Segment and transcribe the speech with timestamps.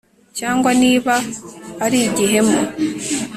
[0.37, 1.15] cyangwa niba
[1.85, 2.57] ari igihemu